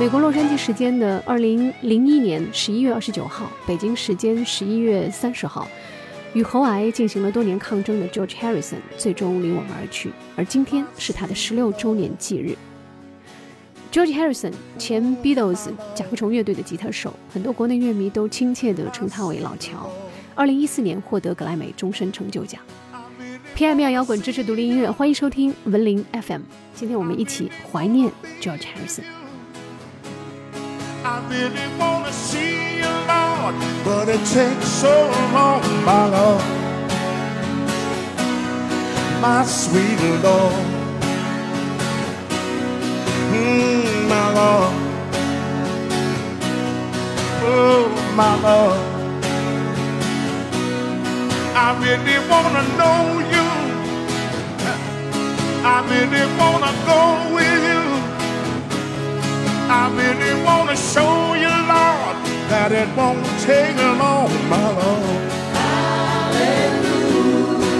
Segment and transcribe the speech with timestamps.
[0.00, 5.68] 美国洛杉矶时间的二零零一年十一月二十九号，北京时间十一月三十号，
[6.32, 12.56] 与喉癌进行了多年抗争的 George Harrison 最终离我们而去，而今天是他的十六周年忌日。
[13.92, 19.86] George Harrison，前 Beatles 甲壳虫乐队的吉他手，很多国内乐迷都亲切地称他为老乔。
[20.34, 22.58] 二零一四年获得格莱美终身成就奖。
[23.54, 26.40] P.M.R 摇滚，支持独立音乐，欢迎收听文林 FM。
[26.74, 28.10] 今天我们一起怀念
[28.40, 29.19] George Harrison。
[31.20, 34.94] I really wanna see you, Lord, but it takes so
[35.34, 36.44] long, my Lord,
[39.20, 40.64] my sweet Lord,
[43.32, 44.74] mm, my Lord,
[47.44, 48.80] oh my Lord.
[51.54, 53.46] I really wanna know you.
[55.62, 57.79] I really wanna go with you.
[59.72, 62.16] I really wanna show you, Lord,
[62.50, 65.30] that it won't take long, my Lord.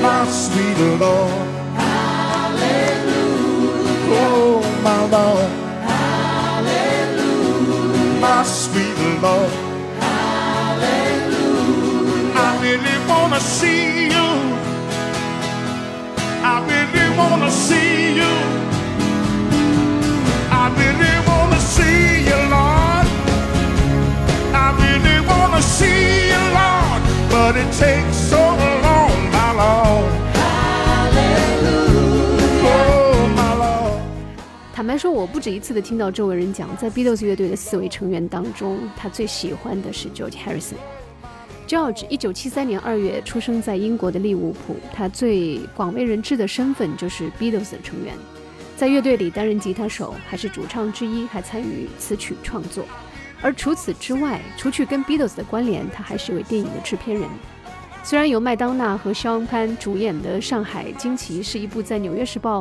[0.00, 1.48] My sweet Lord.
[1.74, 3.10] Hallelujah.
[4.14, 5.50] Oh, my Lord.
[5.90, 7.72] Hallelujah.
[8.20, 9.52] My sweet Lord.
[9.98, 11.42] Hallelujah.
[12.46, 14.11] I really wanna see
[34.74, 40.74] 坦白说，我不止一次的听到周围人讲，在 Beatles 乐队的四位成员当中，他最喜欢的是 George Harrison。
[41.68, 48.14] George 一九七三年二月出生在英国的利物浦，他最广为人知的身份就是 Beatles 的成员，
[48.76, 52.84] 在乐队里担任吉他手，还是主唱之一，还参与词曲创作。
[53.42, 57.28] 而除此之外，除去跟 Beatles 的关联，他还是一位电影的制片人。
[58.04, 62.60] 虽然由麦当娜和肖恩潘主演的《上海惊奇》是一部在《纽约时报》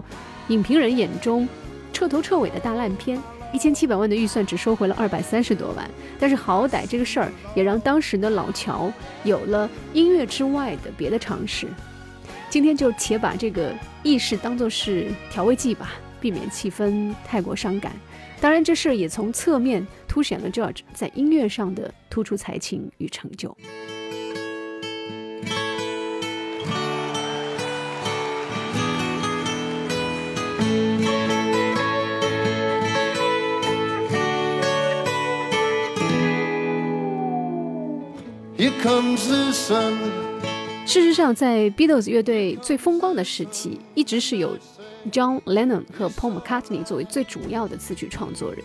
[0.50, 1.48] 影评人眼中
[1.94, 3.22] 彻头彻尾的大烂片，
[3.52, 5.90] 一千七百万的预算只收回了二百三十多万，
[6.20, 8.92] 但是好歹这个事儿也让当时的老乔
[9.24, 11.68] 有了音乐之外的别的尝试。
[12.50, 17.94] 今天就且把这个轶事当作是调味剂吧，避免气氛太过伤感。
[18.42, 23.56] 当然，这事也从侧面凸显了 George 在音乐上的突出才情与成就。
[38.58, 39.94] Here comes the sun.
[40.88, 44.58] 事实上，在 Beatles 乐队最风光的时期，一直是有
[45.10, 48.64] John Lennon 和 Paul McCartney 作为最主要的词曲创作人，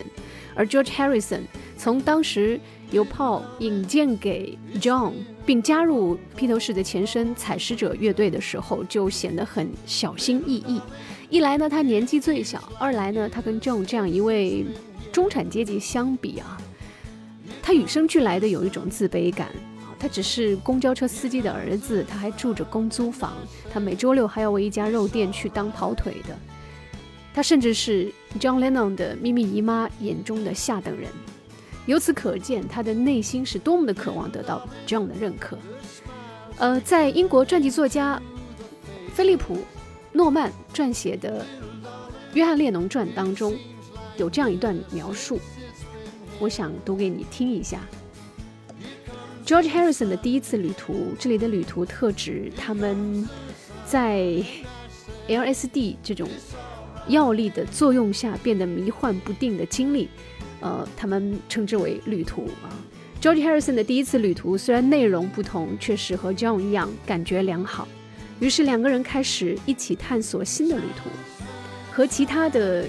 [0.53, 1.41] 而 George Harrison
[1.77, 2.59] 从当时
[2.91, 5.13] 由 Paul 引荐给 John，
[5.45, 10.81] 并加入披头士的前身采石者乐队的时候，就显得很小心翼翼。
[11.29, 14.65] 一来呢，他年纪最小；二来呢，他跟 John 这样一位
[15.11, 16.57] 中产阶级相比啊，
[17.61, 19.49] 他与生俱来的有一种自卑感。
[19.99, 23.33] 他只是公交车司机的儿子，他还住着公租房，
[23.71, 26.37] 他每周六还要为一家肉店去当跑腿的。
[27.33, 31.09] 他甚至是 John Lennon 的秘密姨妈眼中的下等人。
[31.85, 35.57] 由此可见，他的内心是多么的渴望得到 John 的认可。
[36.57, 38.21] 呃，在英国传记作家
[39.13, 39.55] 菲利普·
[40.11, 41.45] 诺曼撰写的
[42.33, 43.55] 《约翰列侬传》当中，
[44.17, 45.39] 有这样一段描述，
[46.39, 47.79] 我想读给你听一下。
[49.47, 53.25] George Harrison 的第一次旅途，这里的旅途特指他们
[53.85, 54.43] 在
[55.29, 56.27] LSD 这种
[57.07, 60.09] 药力的作用下变得迷幻不定的经历，
[60.59, 62.67] 呃，他们称之为旅途啊。
[63.21, 67.87] George Harrison 的第一次旅途虽然内容不同，却是和 John 一样感觉良好。
[68.41, 71.09] 于是两个人开始一起探索新的旅途。
[71.89, 72.85] 和其他的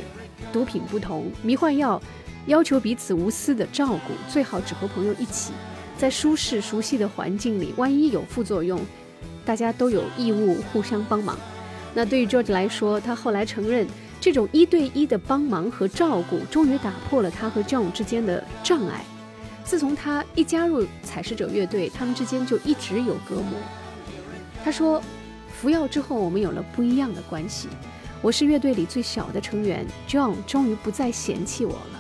[0.52, 2.02] 毒品不同，迷幻药
[2.49, 5.52] 要求彼此无私的照顾，最好只和朋友一起。
[5.99, 8.81] 在舒适熟悉的环境里，万一有副作用，
[9.45, 11.37] 大家都有义务互相帮忙。
[11.93, 13.85] 那对于 George 来说，他后来承认，
[14.21, 19.05] 这种一对一的帮忙和照顾，终于打破了他和 John 之间的障碍。
[19.65, 23.59] 自从他一加入采石者乐队，他们之间就一直有隔膜。
[24.65, 25.03] 他说，
[25.61, 27.69] 服药之后，我们有了不一样的关系。
[28.23, 31.98] 我是乐队里最小的成员，John 终于不再嫌弃我了。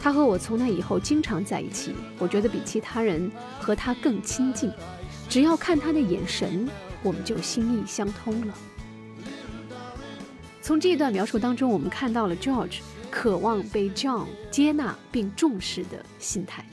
[0.00, 3.30] 他和我从那以后经常在一起，我觉得比其他人
[3.60, 4.70] 和他更亲近。
[5.28, 6.68] 只要看他的眼神，
[7.02, 8.54] 我们就心意相通了。
[10.62, 12.78] 从这段描述当中，我们看到了 George
[13.10, 16.64] 渴望被 John 接纳并重视的心态。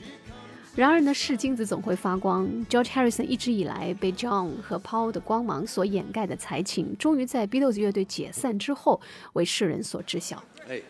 [0.74, 2.46] 然而呢，是金子总会发光。
[2.68, 9.00] George Harrison 一直以来被 John 和 Paul 的光芒所掩盖的才情，终于在 Beatles 乐队解散之后
[9.32, 10.44] 为世人所知晓。
[10.68, 10.80] 哎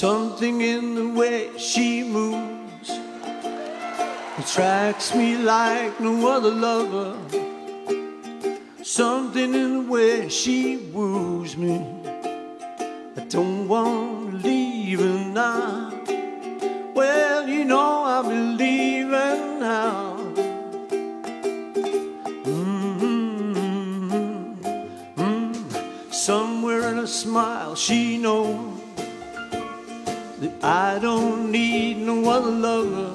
[0.00, 2.88] Something in the way she moves
[4.38, 7.18] attracts me like no other lover.
[8.82, 11.84] Something in the way she woos me.
[13.14, 15.92] I don't want to leave her now.
[16.94, 20.16] Well, you know I'll be leaving now.
[22.48, 23.54] Mm-hmm.
[25.14, 26.10] Mm-hmm.
[26.10, 28.79] Somewhere in a smile, she knows
[30.62, 33.14] I don't need no other lover.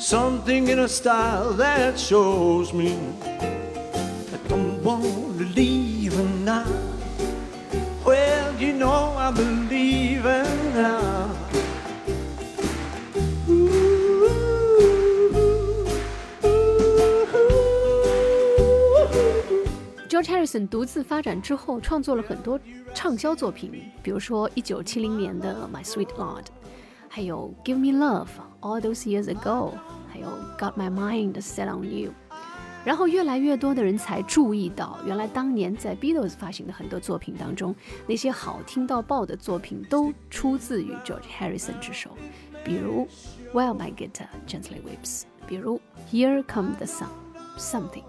[0.00, 5.02] Something in her style that shows me I don't want
[5.38, 6.66] to leave her now.
[8.02, 11.21] Well, you know I believe her now.
[20.41, 22.59] Harrison 独自发展之后，创作了很多
[22.93, 26.45] 畅销作品，比如说1970年的《My Sweet Lord》，
[27.07, 29.73] 还有《Give Me Love》，All Those Years Ago，
[30.11, 32.09] 还有《Got My Mind Set on You》。
[32.85, 37.75] 然后越来越多的人才注意到，原来当年在 Beatles 发行的很多作品当中，
[38.07, 42.11] 那些好听到爆的作品都出自于 George Harrison 之手，
[42.63, 43.05] 比如《
[43.53, 45.77] While My Guitar Gently Weeps》，比如《
[46.09, 48.03] Here Come the Sun》，Something。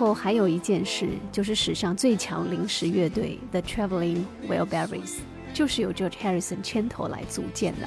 [0.00, 5.16] 后还有一件事，就是史上最强临时乐队 The Traveling Wilburys，
[5.52, 7.86] 就是由 George Harrison 牵头来组建的，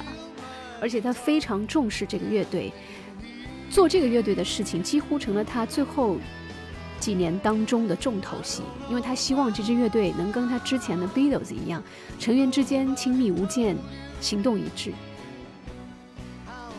[0.80, 2.72] 而且他非常重视这个乐队，
[3.68, 6.16] 做这个乐队的事情几乎成了他最后
[7.00, 11.82] 几年当中的重头戏，因为他希望这支乐队能跟他之前的 Beatles 一样，
[12.20, 13.76] 成员之间亲密无间，
[14.20, 14.92] 行动一致。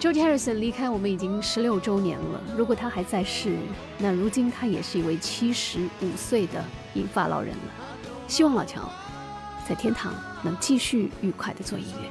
[0.06, 3.58] george harrison 离开我们已经十六周年了如果他还在世
[3.98, 7.74] 那如今他也是一位七十五岁的银发老人了。
[8.28, 8.88] 希望老乔
[9.68, 12.08] 在天堂能继续愉快的做音乐。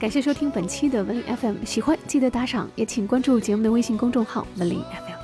[0.00, 5.14] 感谢收听本期的文理 fm 喜欢记得打赏也请关注节目的微信公众号文理 fm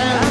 [0.00, 0.29] 拜。